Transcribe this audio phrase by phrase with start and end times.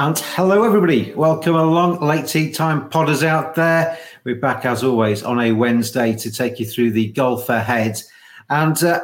[0.00, 1.12] And hello, everybody.
[1.12, 3.98] Welcome along, late tee time podders out there.
[4.24, 8.00] We're back as always on a Wednesday to take you through the golf ahead.
[8.48, 9.02] And uh,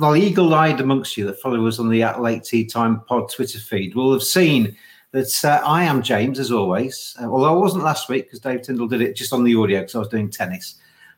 [0.00, 3.30] the eagle eyed amongst you that follow us on the at late tee time pod
[3.30, 4.74] Twitter feed will have seen
[5.10, 7.14] that uh, I am James, as always.
[7.20, 9.80] Uh, although I wasn't last week because Dave Tindall did it just on the audio
[9.80, 10.76] because I was doing tennis.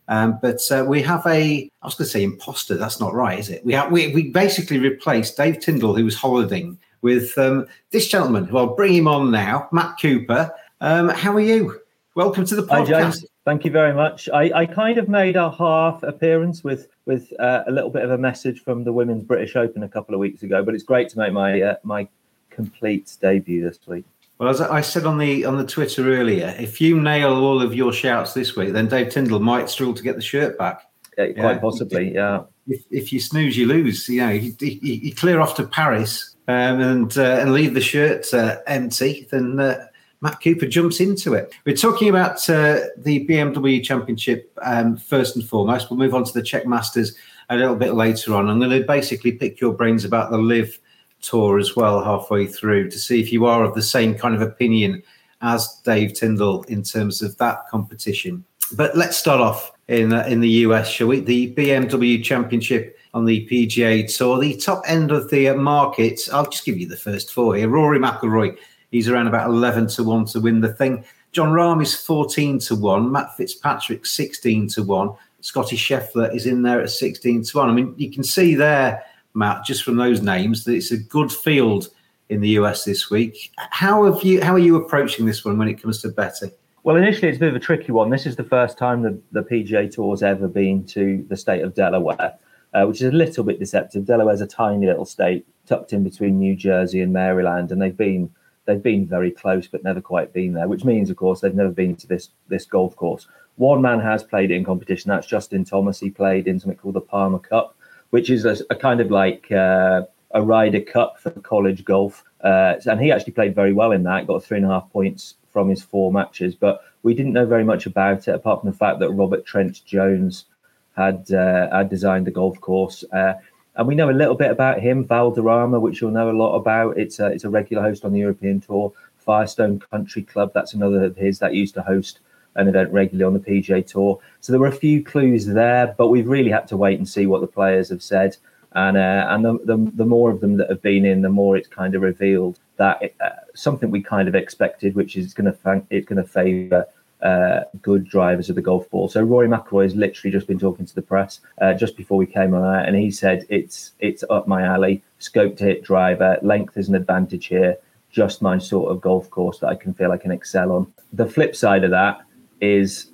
[0.09, 2.77] Um, but uh, we have a, I was going to say imposter.
[2.77, 3.65] That's not right, is it?
[3.65, 8.45] We have, we, we basically replaced Dave Tindall, who was holidaying, with um, this gentleman,
[8.45, 10.53] who I'll bring him on now, Matt Cooper.
[10.81, 11.81] Um, how are you?
[12.15, 12.87] Welcome to the Hi, podcast.
[12.87, 13.25] James.
[13.45, 14.29] Thank you very much.
[14.29, 18.11] I, I kind of made a half appearance with with uh, a little bit of
[18.11, 21.09] a message from the Women's British Open a couple of weeks ago, but it's great
[21.11, 22.09] to make my uh, my
[22.51, 24.05] complete debut this week.
[24.39, 27.75] Well, as I said on the on the Twitter earlier, if you nail all of
[27.75, 30.83] your shouts this week, then Dave Tindall might struggle to get the shirt back.
[31.17, 31.33] Yeah.
[31.33, 32.45] Quite possibly, yeah.
[32.67, 34.09] If, if you snooze, you lose.
[34.09, 37.81] You know, you, you, you clear off to Paris um, and uh, and leave the
[37.81, 39.87] shirt uh, empty, then uh,
[40.21, 41.55] Matt Cooper jumps into it.
[41.65, 45.91] We're talking about uh, the BMW Championship um, first and foremost.
[45.91, 47.17] We'll move on to the Czech Masters
[47.49, 48.49] a little bit later on.
[48.49, 50.79] I'm going to basically pick your brains about the LIV
[51.23, 54.43] Tour as well halfway through to see if you are of the same kind of
[54.43, 55.03] opinion
[55.43, 58.45] as Dave Tindall in terms of that competition.
[58.77, 61.21] But let's start off in uh, in the US, shall we?
[61.21, 66.21] The BMW Championship on the PGA Tour, the top end of the market.
[66.33, 67.69] I'll just give you the first four here.
[67.69, 68.57] Rory McIlroy,
[68.91, 71.05] he's around about eleven to one to win the thing.
[71.33, 73.11] Jon Rahm is fourteen to one.
[73.11, 75.11] Matt Fitzpatrick sixteen to one.
[75.41, 77.71] Scottie Scheffler is in there at sixteen to one.
[77.71, 79.03] I mean, you can see there,
[79.35, 81.89] Matt, just from those names, that it's a good field
[82.29, 83.53] in the US this week.
[83.57, 84.43] How have you?
[84.43, 86.53] How are you approaching this one when it comes to betting?
[86.83, 88.09] Well, initially, it's a bit of a tricky one.
[88.09, 91.75] This is the first time the, the PGA Tour's ever been to the state of
[91.75, 92.39] Delaware,
[92.75, 94.05] uh, which is a little bit deceptive.
[94.05, 98.31] Delaware's a tiny little state tucked in between New Jersey and Maryland, and they've been
[98.67, 100.69] they've been very close, but never quite been there.
[100.69, 103.27] Which means, of course, they've never been to this this golf course.
[103.57, 105.11] One man has played it in competition.
[105.11, 106.01] That's Justin Thomas.
[106.01, 107.77] He played in something called the Palmer Cup,
[108.11, 112.25] which is a, a kind of like uh, a Ryder Cup for college golf.
[112.43, 114.27] Uh, and he actually played very well in that.
[114.27, 117.65] Got three and a half points from his four matches, but we didn't know very
[117.65, 120.47] much about it apart from the fact that Robert Trent Jones
[120.97, 123.05] had uh, had designed the golf course.
[123.13, 123.35] Uh,
[123.77, 126.99] and we know a little bit about him, Valderrama, which you'll know a lot about.
[126.99, 128.93] It's a, it's a regular host on the European Tour.
[129.17, 132.21] Firestone Country Club, that's another of his that used to host
[132.57, 134.19] an event regularly on the PGA Tour.
[134.41, 137.27] So there were a few clues there, but we've really had to wait and see
[137.27, 138.37] what the players have said.
[138.73, 141.57] And uh, and the, the the more of them that have been in, the more
[141.57, 145.53] it's kind of revealed that it, uh, something we kind of expected, which is going
[145.53, 146.87] to it's going to favour
[147.23, 149.09] uh, good drivers of the golf ball.
[149.09, 152.27] So Rory McIlroy has literally just been talking to the press uh, just before we
[152.27, 155.03] came on air, and he said it's it's up my alley.
[155.19, 157.77] Scope to hit driver, length is an advantage here.
[158.11, 160.93] Just my sort of golf course that I can feel I can excel on.
[161.13, 162.23] The flip side of that
[162.61, 163.11] is,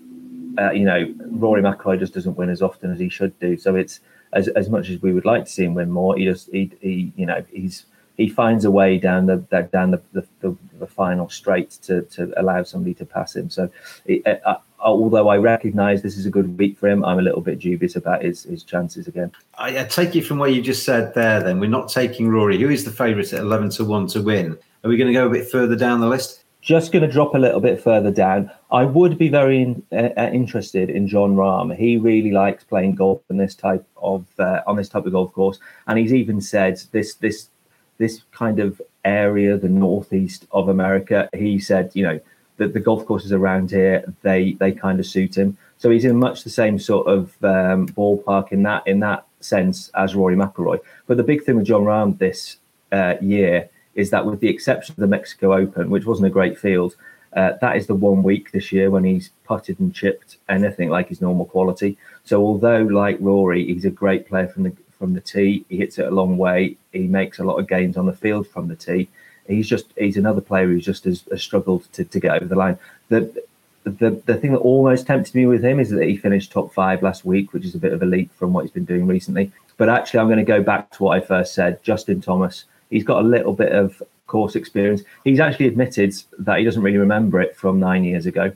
[0.58, 3.56] uh, you know, Rory McIlroy just doesn't win as often as he should do.
[3.56, 4.00] So it's
[4.32, 6.70] as as much as we would like to see him win more, he just he,
[6.80, 10.56] he you know he's he finds a way down the that down the, the, the,
[10.78, 13.50] the final straight to, to allow somebody to pass him.
[13.50, 13.70] So,
[14.06, 17.40] it, uh, although I recognise this is a good week for him, I'm a little
[17.40, 19.32] bit dubious about his his chances again.
[19.58, 21.42] I, I take it from what you just said there.
[21.42, 24.58] Then we're not taking Rory, who is the favourite at eleven to one to win.
[24.84, 26.42] Are we going to go a bit further down the list?
[26.62, 28.50] Just going to drop a little bit further down.
[28.72, 31.76] I would be very in, uh, interested in Jon Rahm.
[31.76, 35.32] He really likes playing golf on this type of uh, on this type of golf
[35.32, 37.48] course, and he's even said this this
[37.98, 41.28] this kind of area, the northeast of America.
[41.32, 42.20] He said, you know,
[42.58, 45.56] that the golf courses around here they they kind of suit him.
[45.78, 49.90] So he's in much the same sort of um, ballpark in that in that sense
[49.94, 50.78] as Rory McIlroy.
[51.06, 52.56] But the big thing with Jon Rahm this
[52.92, 56.58] uh, year is that, with the exception of the Mexico Open, which wasn't a great
[56.58, 56.96] field,
[57.36, 61.08] Uh, that is the one week this year when he's putted and chipped anything like
[61.08, 61.96] his normal quality.
[62.24, 65.64] So although like Rory, he's a great player from the from the tee.
[65.68, 66.76] He hits it a long way.
[66.92, 69.08] He makes a lot of gains on the field from the tee.
[69.46, 72.56] He's just he's another player who's just has, has struggled to, to get over the
[72.56, 72.78] line.
[73.08, 73.44] The,
[73.84, 77.02] the the thing that almost tempted me with him is that he finished top five
[77.02, 79.52] last week, which is a bit of a leap from what he's been doing recently.
[79.76, 81.82] But actually, I'm going to go back to what I first said.
[81.84, 85.02] Justin Thomas, he's got a little bit of course experience.
[85.22, 88.52] He's actually admitted that he doesn't really remember it from nine years ago.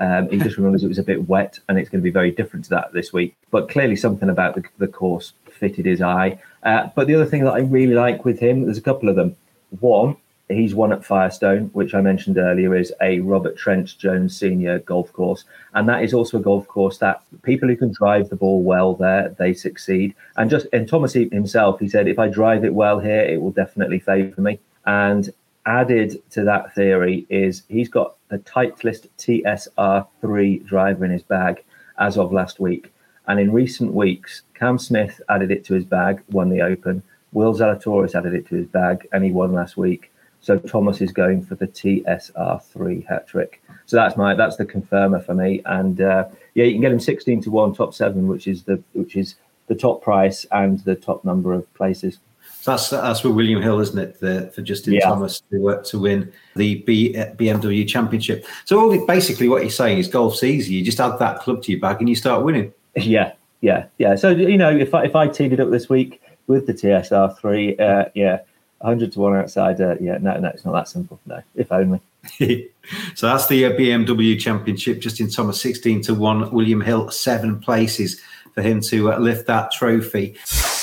[0.00, 2.30] Um, he just remembers it was a bit wet, and it's going to be very
[2.30, 3.36] different to that this week.
[3.50, 6.40] But clearly, something about the, the course fitted his eye.
[6.62, 9.16] Uh, but the other thing that I really like with him, there's a couple of
[9.16, 9.36] them.
[9.80, 10.16] One,
[10.48, 15.12] he's won at Firestone, which I mentioned earlier, is a Robert Trent Jones Senior golf
[15.12, 15.44] course,
[15.74, 18.94] and that is also a golf course that people who can drive the ball well
[18.94, 20.14] there they succeed.
[20.36, 23.52] And just and Thomas himself, he said, if I drive it well here, it will
[23.52, 24.58] definitely favour me.
[24.84, 25.30] And
[25.66, 31.62] added to that theory is he's got the Titleist TSR3 driver in his bag
[31.98, 32.92] as of last week.
[33.28, 37.02] And in recent weeks, Cam Smith added it to his bag, won the Open.
[37.32, 40.10] Will Zalatoris added it to his bag, and he won last week.
[40.40, 43.62] So Thomas is going for the TSR3 hat trick.
[43.86, 45.62] So that's my that's the confirmer for me.
[45.66, 48.82] And uh, yeah, you can get him 16 to one, top seven, which is the
[48.92, 49.36] which is
[49.68, 52.18] the top price and the top number of places.
[52.64, 54.20] That's that's for William Hill, isn't it?
[54.20, 55.00] The, for Justin yeah.
[55.00, 58.46] Thomas to uh, to win the B, uh, BMW Championship.
[58.64, 60.74] So all the, basically, what you're saying is golf's easy.
[60.74, 62.72] You just add that club to your bag and you start winning.
[62.94, 63.32] Yeah,
[63.62, 64.16] yeah, yeah.
[64.16, 67.38] So you know, if I if I teed it up this week with the TSR
[67.38, 68.40] three, uh, yeah,
[68.82, 69.80] hundred to one outside.
[69.80, 71.18] Uh, yeah, no, no, it's not that simple.
[71.26, 72.00] No, if only.
[73.14, 75.00] so that's the uh, BMW Championship.
[75.00, 76.50] Justin Thomas sixteen to one.
[76.50, 78.20] William Hill seven places
[78.54, 80.36] for him to uh, lift that trophy.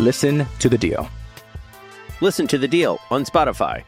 [0.00, 1.10] Listen to the deal.
[2.22, 3.84] Listen to the deal on Spotify.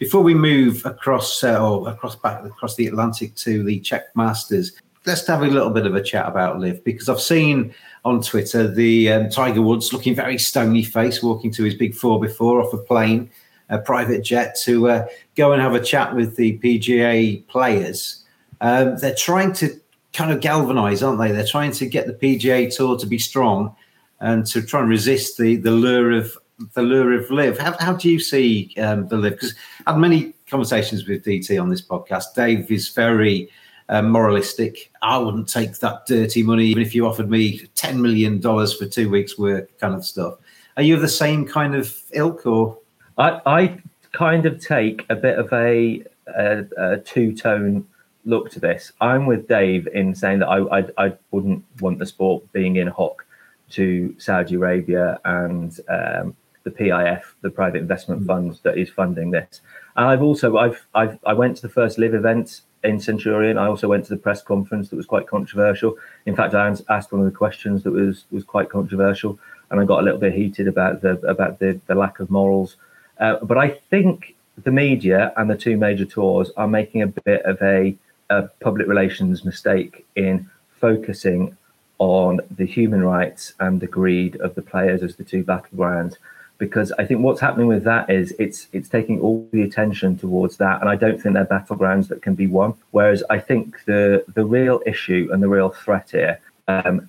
[0.00, 4.72] Before we move across uh, or across back across the Atlantic to the Czech Masters,
[5.06, 7.72] let's have a little bit of a chat about LIV because I've seen
[8.04, 12.18] on Twitter the um, Tiger Woods looking very stony face walking to his big four
[12.18, 13.30] before off a plane,
[13.68, 15.06] a private jet to uh,
[15.36, 18.24] go and have a chat with the PGA players.
[18.60, 19.80] Um, they're trying to
[20.12, 21.30] kind of galvanize, aren't they?
[21.30, 23.76] They're trying to get the PGA Tour to be strong
[24.20, 26.36] and to try and resist the the lure of
[26.74, 27.58] the lure of LIV.
[27.58, 29.32] How, how do you see um, the LIV?
[29.34, 29.54] Because
[29.86, 32.34] I've had many conversations with DT on this podcast.
[32.34, 33.48] Dave is very
[33.88, 34.90] uh, moralistic.
[35.00, 38.86] I wouldn't take that dirty money, even if you offered me ten million dollars for
[38.86, 40.34] two weeks' work, kind of stuff.
[40.76, 42.78] Are you of the same kind of ilk, or
[43.18, 43.78] I, I
[44.12, 47.86] kind of take a bit of a, a, a two tone
[48.24, 48.92] look to this.
[49.00, 52.86] I'm with Dave in saying that I, I, I wouldn't want the sport being in
[52.88, 53.24] hock
[53.70, 58.26] to Saudi Arabia and um, the PIF, the private investment mm.
[58.26, 59.60] fund that is funding this.
[59.96, 63.58] And I've also I've, I've I went to the first LIV event in Centurion.
[63.58, 65.96] I also went to the press conference that was quite controversial.
[66.26, 69.38] In fact, I asked one of the questions that was was quite controversial,
[69.70, 72.76] and I got a little bit heated about the about the, the lack of morals.
[73.18, 77.42] Uh, but I think the media and the two major tours are making a bit
[77.42, 77.96] of a,
[78.30, 80.48] a public relations mistake in
[80.80, 81.56] focusing
[81.98, 86.16] on the human rights and the greed of the players as the two battlegrounds
[86.58, 90.56] because I think what's happening with that is it's it's taking all the attention towards
[90.58, 92.74] that, and I don't think they're battlegrounds that can be won.
[92.90, 97.08] Whereas I think the the real issue and the real threat here, um,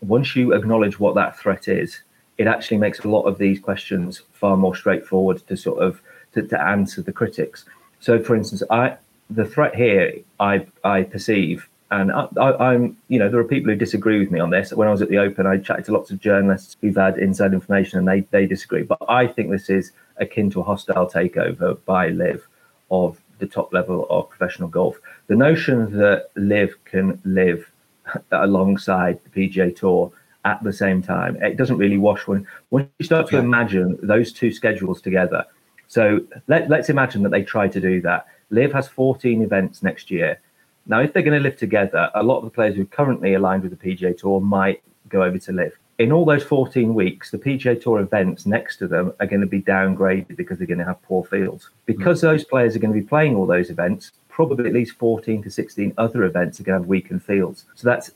[0.00, 2.02] once you acknowledge what that threat is,
[2.38, 6.00] it actually makes a lot of these questions far more straightforward to sort of
[6.34, 7.64] to, to answer the critics.
[8.00, 8.96] So, for instance, I
[9.30, 13.78] the threat here I I perceive and I, am you know, there are people who
[13.78, 14.72] disagree with me on this.
[14.72, 17.54] When I was at the Open, I chatted to lots of journalists who've had inside
[17.54, 18.82] information, and they they disagree.
[18.82, 22.46] But I think this is akin to a hostile takeover by LIV
[22.90, 24.98] of the top level of professional golf.
[25.28, 27.70] The notion that LIV can live
[28.32, 30.12] alongside the PGA Tour
[30.44, 33.42] at the same time, it doesn't really wash when when you start to yeah.
[33.42, 35.44] imagine those two schedules together.
[35.86, 38.26] So let, let's imagine that they try to do that.
[38.50, 40.38] LIV has 14 events next year
[40.88, 43.34] now, if they're going to live together, a lot of the players who are currently
[43.34, 45.72] aligned with the PGA Tour might go over to LIV.
[45.98, 49.46] in all those 14 weeks, the PGA Tour events next to them are going to
[49.46, 51.64] be downgraded because they're going to have poor fields.
[51.64, 51.70] Mm.
[51.86, 55.42] Because those players are going to be playing all those events, probably at least 14
[55.42, 57.64] to 16 other events are going to have weakened fields.
[57.74, 58.12] So that's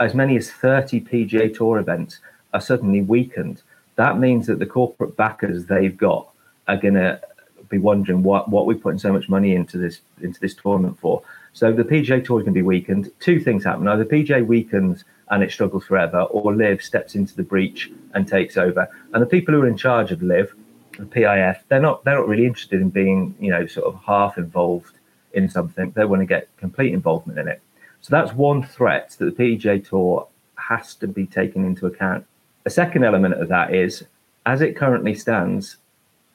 [0.00, 2.20] as many as 30 PGA Tour events
[2.54, 3.62] are suddenly weakened.
[3.96, 6.28] That means that the corporate backers they've got
[6.68, 7.20] are going to
[7.68, 11.22] be wondering what what we're putting so much money into this into this tournament for.
[11.56, 13.10] So the PGA Tour is going to be weakened.
[13.18, 17.42] Two things happen: either PGA weakens and it struggles forever, or LIV steps into the
[17.42, 18.86] breach and takes over.
[19.14, 20.54] And the people who are in charge of LIV,
[20.98, 24.36] the PIF, they're not they're not really interested in being you know sort of half
[24.36, 24.98] involved
[25.32, 25.92] in something.
[25.92, 27.62] They want to get complete involvement in it.
[28.02, 32.26] So that's one threat that the PGA Tour has to be taken into account.
[32.66, 34.04] A second element of that is,
[34.44, 35.78] as it currently stands,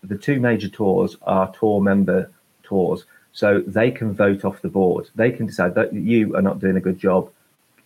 [0.01, 2.32] the two major tours are tour member
[2.63, 3.06] tours.
[3.34, 5.10] So they can vote off the board.
[5.16, 7.32] They can decide that you are not doing a good job.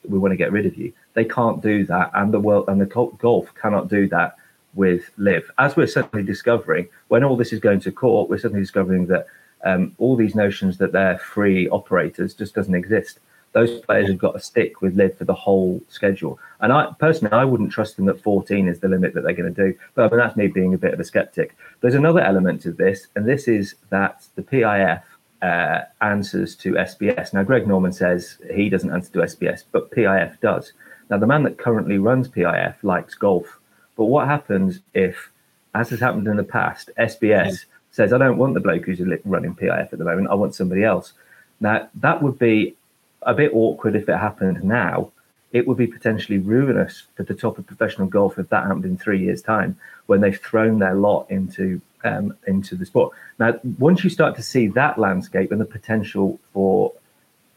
[0.07, 0.93] We want to get rid of you.
[1.13, 4.37] They can't do that, and the world and the golf cannot do that
[4.75, 5.51] with LIV.
[5.57, 9.27] As we're suddenly discovering, when all this is going to court, we're suddenly discovering that
[9.63, 13.19] um, all these notions that they're free operators just doesn't exist.
[13.53, 16.37] Those players have got to stick with LIV for the whole schedule.
[16.59, 19.53] And I personally, I wouldn't trust them that 14 is the limit that they're going
[19.53, 19.77] to do.
[19.93, 21.55] But I mean, that's me being a bit of a skeptic.
[21.79, 25.01] There's another element to this, and this is that the PIF
[25.41, 27.33] uh, answers to MBS.
[27.33, 30.73] Now, Greg Norman says he doesn't answer to MBS, but PIF does.
[31.09, 33.59] Now, the man that currently runs PIF likes golf.
[33.95, 35.29] But what happens if,
[35.73, 39.55] as has happened in the past, MBS says, I don't want the bloke who's running
[39.55, 41.13] PIF at the moment, I want somebody else.
[41.59, 42.75] Now, that would be
[43.21, 45.11] a bit awkward if it happened now.
[45.51, 48.97] It would be potentially ruinous for the top of professional golf if that happened in
[48.97, 49.77] three years' time,
[50.07, 53.13] when they've thrown their lot into um, into the sport.
[53.39, 56.93] Now, once you start to see that landscape and the potential for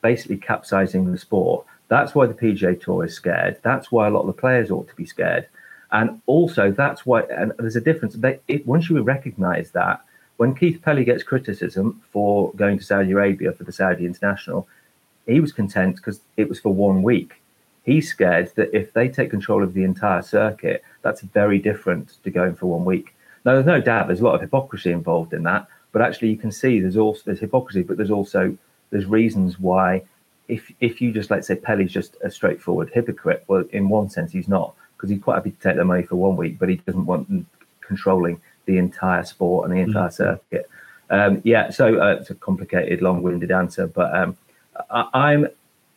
[0.02, 3.58] basically capsizing the sport, that's why the PGA Tour is scared.
[3.62, 5.46] That's why a lot of the players ought to be scared,
[5.92, 7.22] and also that's why.
[7.22, 8.14] And there's a difference.
[8.14, 10.02] They, it, once you recognise that,
[10.36, 14.68] when Keith Pelley gets criticism for going to Saudi Arabia for the Saudi International,
[15.26, 17.40] he was content because it was for one week.
[17.84, 22.30] He's scared that if they take control of the entire circuit, that's very different to
[22.30, 23.14] going for one week.
[23.48, 26.36] Now, there's no doubt there's a lot of hypocrisy involved in that, but actually you
[26.36, 28.54] can see there's also there's hypocrisy, but there's also
[28.90, 30.02] there's reasons why
[30.48, 34.32] if if you just let's say Pelley's just a straightforward hypocrite, well, in one sense
[34.32, 36.76] he's not because he's quite happy to take the money for one week, but he
[36.76, 37.46] doesn't want them
[37.80, 40.24] controlling the entire sport and the entire mm-hmm.
[40.50, 40.68] circuit.
[41.08, 44.36] Um, yeah, so uh, it's a complicated, long-winded answer, but um,
[44.90, 45.48] I, am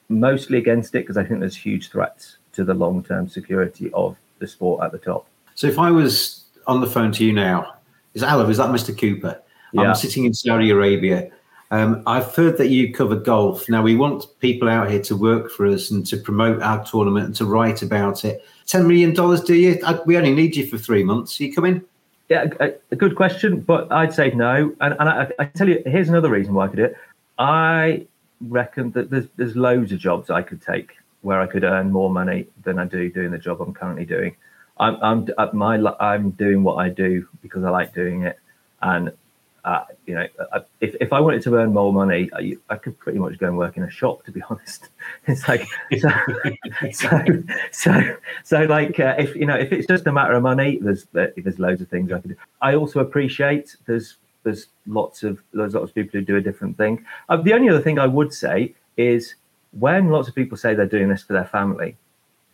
[0.08, 4.15] mostly against it because I think there's huge threats to the long term security of
[4.39, 5.27] the sport at the top.
[5.55, 7.75] So if I was on the phone to you now,
[8.13, 8.97] is Olive, is that Mr.
[8.97, 9.41] Cooper?
[9.73, 9.81] Yeah.
[9.81, 11.31] I'm sitting in Saudi Arabia.
[11.71, 13.69] Um, I've heard that you cover golf.
[13.69, 17.27] Now we want people out here to work for us and to promote our tournament
[17.27, 18.45] and to write about it.
[18.65, 19.79] Ten million dollars, do you?
[19.85, 21.39] I, we only need you for three months.
[21.39, 21.81] Are you coming?
[22.27, 24.75] Yeah, a, a good question, but I'd say no.
[24.81, 26.97] And, and I, I, tell you, here's another reason why I could do it.
[27.39, 28.05] I
[28.41, 32.09] reckon that there's there's loads of jobs I could take where I could earn more
[32.09, 34.35] money than I do doing the job I'm currently doing.
[34.77, 38.39] I'm I'm at my I'm doing what I do because I like doing it,
[38.81, 39.11] and
[39.63, 40.27] uh, you know,
[40.79, 43.57] if, if I wanted to earn more money, I, I, could pretty much go and
[43.57, 44.23] work in a shop.
[44.25, 44.89] To be honest,
[45.27, 45.67] it's like
[45.99, 46.09] so,
[46.91, 50.79] so, so, so like uh, if you know, if it's just a matter of money,
[50.81, 52.37] there's there's loads of things I could do.
[52.61, 56.77] I also appreciate there's there's lots of there's lots of people who do a different
[56.77, 57.05] thing.
[57.29, 59.35] Uh, the only other thing I would say is
[59.71, 61.97] when lots of people say they're doing this for their family,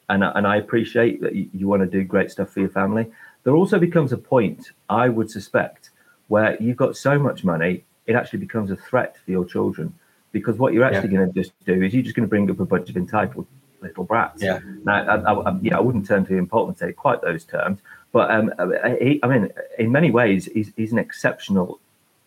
[0.10, 3.08] and and I appreciate that you, you want to do great stuff for your family.
[3.44, 5.92] There also becomes a point, I would suspect,
[6.28, 9.94] where you've got so much money, it actually becomes a threat for your children.
[10.34, 11.20] Because what you're actually yeah.
[11.20, 13.48] going to just do is you're just going to bring up a bunch of entitled
[13.82, 14.44] little brats.
[14.44, 14.60] Yeah.
[14.84, 17.80] Now, I, I, yeah, I wouldn't turn to him and say quite those terms,
[18.12, 18.52] but um,
[19.00, 21.80] he, I mean, in many ways, he's, he's an exceptional,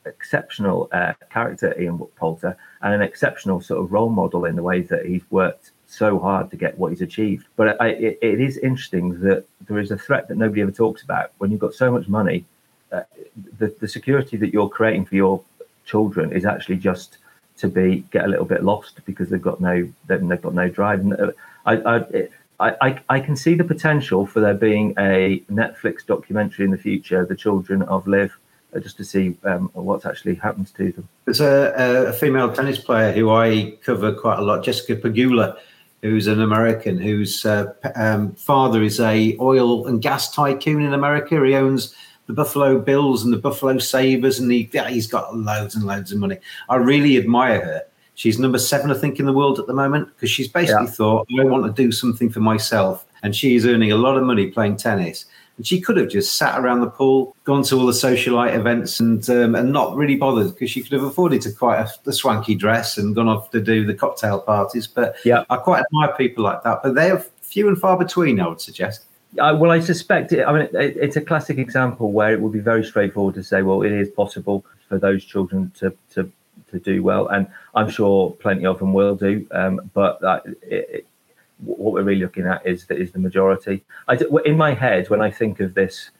[0.06, 4.88] exceptional uh, character, Ian Poulter, and an exceptional sort of role model in the ways
[4.88, 7.46] that he's worked so hard to get what he's achieved.
[7.56, 11.02] But I, it, it is interesting that there is a threat that nobody ever talks
[11.02, 11.32] about.
[11.38, 12.44] When you've got so much money,
[12.92, 13.02] uh,
[13.58, 15.42] the, the security that you're creating for your
[15.84, 17.18] children is actually just
[17.58, 21.00] to be get a little bit lost because they've got no they've, got no drive.
[21.00, 21.32] And uh,
[21.66, 21.74] I,
[22.58, 26.78] I, I, I, can see the potential for there being a Netflix documentary in the
[26.78, 28.36] future, The Children of LIV,
[28.74, 31.08] uh, just to see um, what's actually happened to them.
[31.24, 35.58] There's a, a, female tennis player who I cover quite a lot, Jessica Pegula,
[36.02, 41.44] who's an American whose uh, um, father is a oil and gas tycoon in America.
[41.44, 41.94] He owns
[42.26, 46.18] the Buffalo Bills and the Buffalo Sabres, and he, he's got loads and loads of
[46.18, 46.38] money.
[46.68, 47.82] I really admire her
[48.20, 50.90] She's number seven, I think, in the world at the moment because she's basically yeah.
[50.90, 54.24] thought, I want to do something for myself and she is earning a lot of
[54.24, 55.24] money playing tennis.
[55.60, 58.98] And she could have just sat around the pool, gone to all the socialite events,
[58.98, 62.14] and um, and not really bothered because she could have afforded to quite a, a,
[62.14, 64.86] swanky dress and gone off to do the cocktail parties.
[64.86, 66.80] But yeah, I quite admire people like that.
[66.82, 69.04] But they're few and far between, I would suggest.
[69.38, 70.44] Uh, well, I suspect it.
[70.44, 73.60] I mean, it, it's a classic example where it would be very straightforward to say,
[73.60, 76.32] well, it is possible for those children to to,
[76.70, 79.46] to do well, and I'm sure plenty of them will do.
[79.50, 81.06] Um, but uh, it,
[81.62, 83.84] what we're really looking at is is the majority.
[84.08, 86.10] I, in my head, when I think of this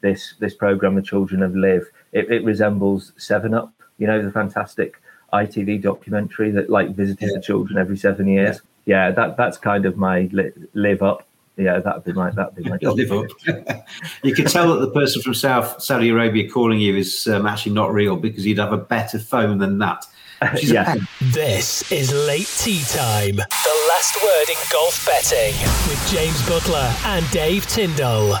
[0.00, 3.72] this this program, the Children of LIV, it, it resembles Seven Up.
[3.98, 5.00] You know, the fantastic
[5.32, 7.36] ITV documentary that like visited yeah.
[7.36, 8.60] the children every seven years.
[8.84, 9.06] Yeah.
[9.06, 11.26] yeah, that that's kind of my li- live up.
[11.56, 13.26] Yeah, that'd be my that'd be my live up.
[14.22, 17.72] you could tell that the person from South Saudi Arabia calling you is um, actually
[17.72, 20.04] not real because you'd have a better phone than that.
[20.62, 20.96] yeah.
[21.20, 23.36] This is late tee time.
[23.36, 25.54] The last word in golf betting
[25.88, 28.36] with James Buttler and Dave Tindall.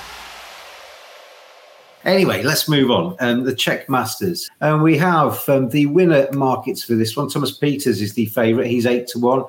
[2.04, 3.16] Anyway, let's move on.
[3.20, 4.50] Um, the Czech Masters.
[4.60, 7.30] And um, we have um, the winner markets for this one.
[7.30, 8.68] Thomas Pieters is the favourite.
[8.68, 9.44] He's 8 to 1.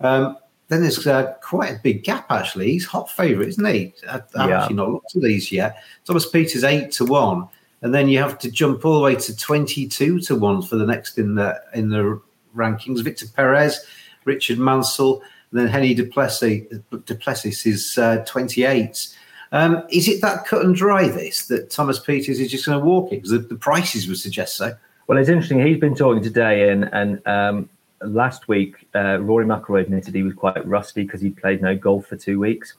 [0.00, 0.36] Um,
[0.68, 2.72] then there's uh, quite a big gap, actually.
[2.72, 3.94] He's hot favourite, isn't he?
[4.08, 4.62] I, have yeah.
[4.62, 5.82] actually not looked at these yet.
[6.04, 7.48] Thomas Pieters, 8 to 1
[7.82, 10.86] and then you have to jump all the way to 22 to 1 for the
[10.86, 12.20] next in the in the
[12.54, 13.02] rankings.
[13.02, 13.84] Victor perez
[14.24, 16.66] richard mansell and then Hennie du Plessis
[17.06, 19.16] duplessis is uh, 28
[19.52, 22.84] um, is it that cut and dry this that thomas pieters is just going to
[22.84, 24.72] walk it because the, the, prices would suggest so.
[25.06, 25.64] Well it's interesting.
[25.64, 27.68] He's been talking today and and um,
[28.02, 32.06] last week uh, rory mcilroy admitted he was quite rusty because he played no golf
[32.06, 32.74] for two weeks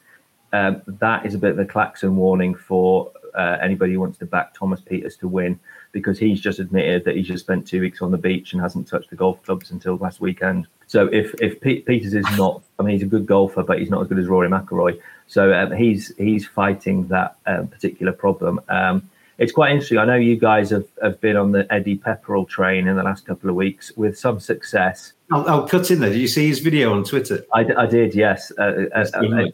[0.54, 4.26] um, that is a bit of a klaxon warning for uh, anybody who wants to
[4.26, 5.60] back Thomas Pieters to win
[5.92, 8.88] because he's just admitted that he's just spent two weeks on the beach and hasn't
[8.88, 10.68] touched the golf clubs until last weekend.
[10.88, 13.90] So if if P- Pieters is not, I mean, he's a good golfer, but he's
[13.90, 15.00] not as good as Rory McIlroy.
[15.28, 18.60] So um, he's he's fighting that um, particular problem.
[18.68, 19.10] Um,
[19.42, 19.98] it's quite interesting.
[19.98, 23.26] I know you guys have, have been on the Eddie Pepperell train in the last
[23.26, 25.14] couple of weeks with some success.
[25.32, 26.12] I'll, I'll cut in there.
[26.12, 27.44] Did you see his video on Twitter?
[27.52, 28.52] I, I did, yes.
[28.60, 29.48] Uh, uh, uh,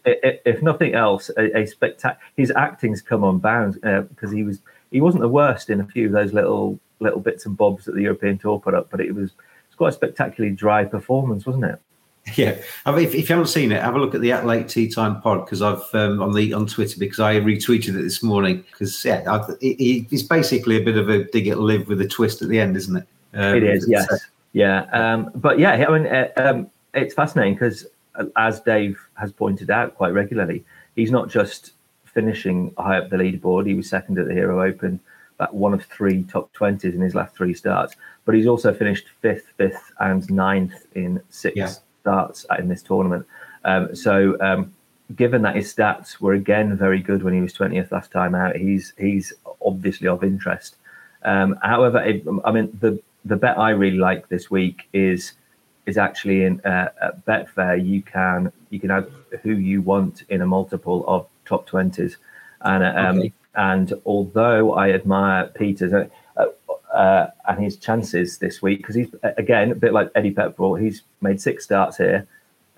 [0.46, 2.20] if nothing else, a, a spectacular.
[2.36, 4.60] His acting's come on bounds because uh, he was
[4.92, 7.96] he wasn't the worst in a few of those little little bits and bobs that
[7.96, 9.32] the European Tour put up, but it was
[9.68, 11.80] it's quite a spectacularly dry performance, wasn't it?
[12.36, 14.46] Yeah, I mean, if, if, you haven't seen it, have a look at the At
[14.46, 18.04] Late Tee Time pod because I've um, on the on Twitter because I retweeted it
[18.04, 21.88] this morning because yeah, I, he, he's basically a bit of a dig at LIV
[21.88, 23.08] with a twist at the end, isn't it?
[23.34, 24.18] Um, it is, yes, uh,
[24.54, 24.84] yeah.
[24.92, 27.86] Um, but yeah, I mean, uh, um, it's fascinating because
[28.16, 31.72] uh, as Dave has pointed out quite regularly, he's not just
[32.06, 33.68] finishing high up the leaderboard.
[33.68, 35.00] He was second at the Hero Open,
[35.38, 37.96] but one of three top twenties in his last three starts.
[38.26, 41.56] But he's also finished fifth, fifth, and ninth in six.
[41.56, 41.74] Yeah
[42.08, 43.26] starts in this tournament.
[43.66, 44.74] Um, so, um,
[45.16, 48.56] given that his stats were again very good when he was 20th last time out,
[48.56, 50.78] he's he's obviously of interest.
[51.24, 55.34] Um, however, it, I mean the the bet I really like this week is
[55.86, 57.76] is actually in uh, at Betfair.
[57.94, 59.08] You can you can add
[59.44, 62.16] who you want in a multiple of top 20s,
[62.62, 63.34] and um, okay.
[63.56, 66.10] and although I admire Pieters.
[66.98, 70.82] Uh, and his chances this week because he's again a bit like Eddie Pepperell.
[70.82, 72.26] He's made six starts here,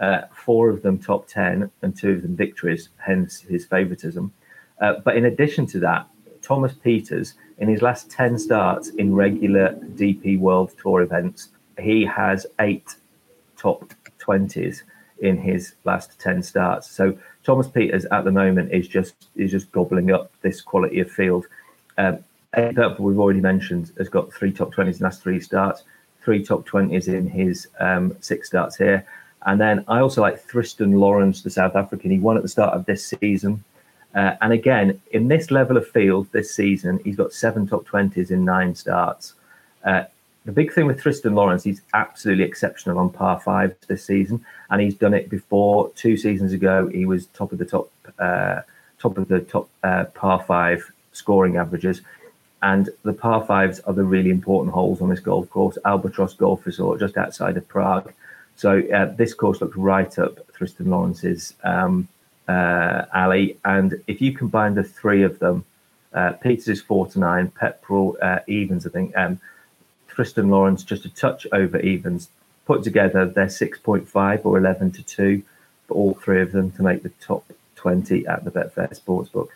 [0.01, 2.89] uh, four of them top ten, and two of them victories.
[2.97, 4.33] Hence his favouritism.
[4.81, 6.05] Uh, but in addition to that,
[6.41, 12.45] Thomas Pieters in his last ten starts in regular DP World Tour events, he has
[12.59, 12.95] eight
[13.55, 14.83] top twenties
[15.21, 16.91] in his last ten starts.
[16.91, 21.09] So Thomas Pieters at the moment is just is just gobbling up this quality of
[21.09, 21.45] field.
[21.97, 22.19] Um,
[22.55, 25.83] Pepperell, we've already mentioned, has got three top 20s in last three starts,
[26.21, 29.05] three top 20s in his um, six starts here.
[29.45, 32.11] And then I also like Thriston Lawrence, the South African.
[32.11, 33.63] He won at the start of this season.
[34.15, 38.31] Uh, and again, in this level of field this season, he's got seven top 20s
[38.31, 39.33] in nine starts.
[39.83, 40.03] Uh,
[40.45, 44.81] the big thing with Thriston Lawrence, he's absolutely exceptional on par five this season, and
[44.81, 45.91] he's done it before.
[45.95, 48.61] Two seasons ago, he was top of the top, uh,
[48.97, 52.01] top of the top uh, par five scoring averages.
[52.61, 56.65] And the par fives are the really important holes on this golf course, Albatross Golf
[56.65, 58.13] Resort, just outside of Prague.
[58.57, 62.09] So uh, this course looks right up Thriston Lawrence's um,
[62.49, 63.57] uh, alley.
[63.63, 65.63] And if you combine the three of them,
[66.13, 69.15] uh, Pieters is four to nine, Pepperell uh, evens, I think.
[69.15, 69.39] Um,
[70.09, 72.29] Thriston Lawrence just a touch over evens.
[72.65, 75.41] Put together, they're 6.5 or 11 to 2
[75.87, 77.45] for all three of them to make the top
[77.77, 79.49] 20 at the Betfair Sportsbook.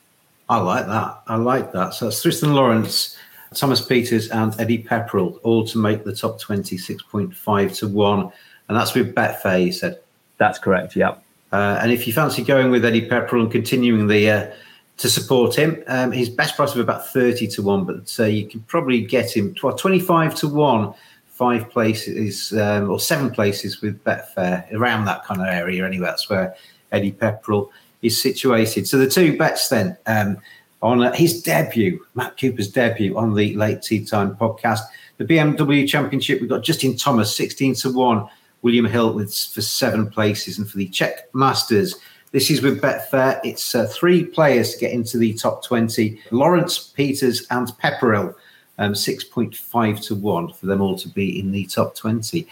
[0.50, 1.24] I like that.
[1.28, 1.94] I like that.
[1.94, 3.18] So it's Thriston Lawrence,
[3.54, 8.32] Thomas Pieters, and Eddie Pepperell, all to make the top 26.5 to 1.
[8.68, 10.00] And that's with Betfair, you said?
[10.38, 11.16] That's correct, yeah.
[11.52, 14.52] Uh, and if you fancy going with Eddie Pepperell and continuing the uh,
[14.98, 18.48] to support him, um, his best price of about 30 to 1, but uh, you
[18.48, 20.94] can probably get him well, 25 to 1,
[21.28, 26.06] five places um, or seven places with Betfair around that kind of area anyway.
[26.06, 26.56] That's where
[26.92, 27.70] Eddie Pepperell
[28.04, 28.88] is situated.
[28.88, 30.38] So the two bets then um,
[30.82, 34.82] on uh, his debut, Matt Cooper's debut on the Late Tee Time podcast.
[35.18, 38.28] The BMW Championship, we've got Justin Thomas, 16 to 1,
[38.62, 41.96] William Hill with for seven places, and for the Czech Masters,
[42.32, 43.40] this is with Betfair.
[43.44, 48.36] It's uh, three players to get into the top 20 Lawrence, Pieters, and Pepperell.
[48.80, 52.48] Um, 6.5 to 1 for them all to be in the top 20.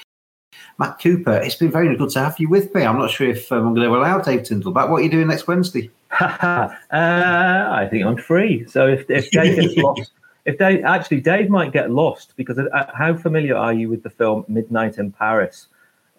[0.79, 2.83] Matt Cooper, it's been very good to have you with me.
[2.83, 4.89] I'm not sure if um, I'm going to allow Dave Tindall back.
[4.89, 5.89] What are you doing next Wednesday?
[6.19, 8.65] uh, I think I'm free.
[8.67, 10.11] So if, if Dave gets lost,
[10.45, 14.09] if Dave actually Dave might get lost because uh, how familiar are you with the
[14.09, 15.67] film Midnight in Paris?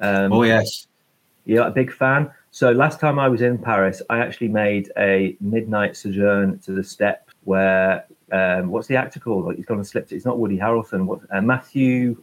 [0.01, 0.87] Um, oh yes,
[1.45, 2.31] you're a big fan.
[2.51, 6.85] So last time I was in Paris, I actually made a midnight sojourn to the
[6.85, 9.47] step where um, what's the actor called?
[9.47, 10.13] Like he's gone and slipped.
[10.13, 11.07] It's not Woody Harrelson.
[11.07, 12.23] What uh, Matthew?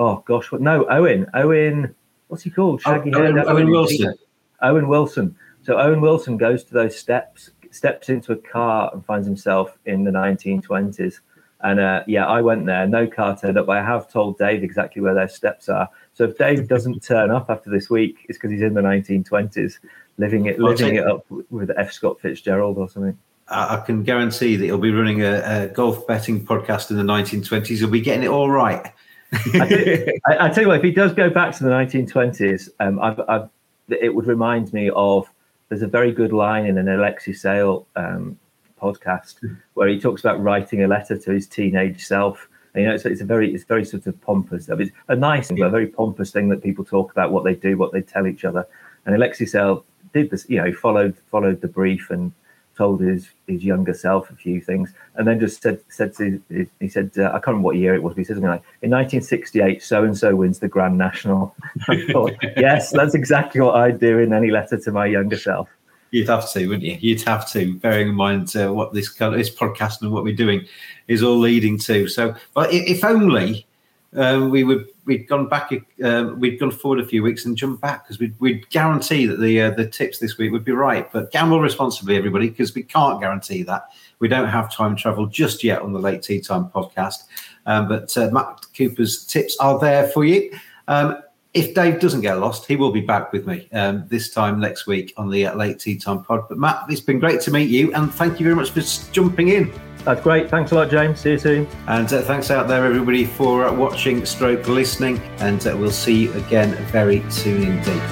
[0.00, 0.62] Oh gosh, what?
[0.62, 1.26] No, Owen.
[1.34, 1.94] Owen.
[2.28, 2.80] What's he called?
[2.80, 4.14] Shaggy oh, Owen, Owen Wilson.
[4.62, 5.36] Owen Wilson.
[5.60, 10.04] So Owen Wilson goes to those steps, steps into a car, and finds himself in
[10.04, 11.20] the 1920s.
[11.60, 12.86] And uh, yeah, I went there.
[12.86, 13.66] No car turned up.
[13.66, 15.86] But I have told Dave exactly where those steps are.
[16.14, 19.80] So if Dave doesn't turn up after this week, it's because he's in the 1920s,
[20.16, 21.92] living it, living it up with F.
[21.92, 23.18] Scott Fitzgerald or something.
[23.48, 27.78] I can guarantee that he'll be running a, a golf betting podcast in the 1920s.
[27.78, 28.92] He'll be getting it all right.
[29.32, 33.20] I, I, tell you what, if he does go back to the 1920s, um, I've,
[33.28, 33.48] I've,
[33.88, 35.28] it would remind me of
[35.68, 38.38] there's a very good line in an Alexei Sayle um,
[38.80, 39.36] podcast
[39.74, 43.04] where he talks about writing a letter to his teenage self and, you know, it's,
[43.04, 44.70] it's a very, it's very sort of pompous.
[44.70, 47.54] I It's a nice but a very pompous thing that people talk about what they
[47.54, 48.66] do, what they tell each other.
[49.06, 52.32] And Alexei Sayle did this, you know, followed followed the brief and
[52.80, 56.42] told his his younger self a few things, and then just said said to
[56.80, 58.62] he said uh, I can't remember what year it was, but he said something like
[58.80, 61.54] in 1968, so and so wins the Grand National.
[62.10, 65.68] Thought, yes, that's exactly what I'd do in any letter to my younger self.
[66.10, 66.96] You'd have to, wouldn't you?
[66.98, 70.66] You'd have to, bearing in mind uh, what this this podcast and what we're doing
[71.06, 72.08] is all leading to.
[72.08, 73.66] So, but if only
[74.14, 75.72] um, we would we'd gone back,
[76.04, 79.40] uh, we'd gone forward a few weeks and jumped back because we'd, we'd guarantee that
[79.40, 81.10] the uh, the tips this week would be right.
[81.12, 83.84] But gamble responsibly, everybody, because we can't guarantee that.
[84.18, 87.24] We don't have time travel just yet on the Late Tee Time podcast.
[87.66, 90.52] Um, but uh, Matt Cooper's tips are there for you.
[90.88, 94.60] Um, if Dave doesn't get lost, he will be back with me um, this time
[94.60, 96.48] next week on the uh, Late Tee Time Pod.
[96.48, 98.80] But Matt, it's been great to meet you, and thank you very much for
[99.12, 99.89] jumping in.
[100.04, 100.50] That's great.
[100.50, 101.20] Thanks a lot, James.
[101.20, 101.68] See you soon.
[101.86, 106.24] And uh, thanks out there, everybody, for uh, watching, stroke listening, and uh, we'll see
[106.24, 108.02] you again very soon indeed.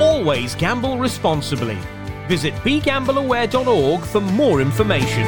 [0.00, 1.78] Always gamble responsibly.
[2.26, 5.26] Visit begambleaware.org for more information.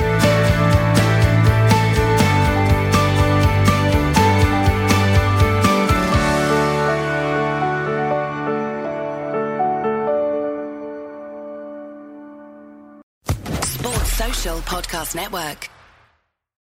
[14.63, 15.80] Podcast Network.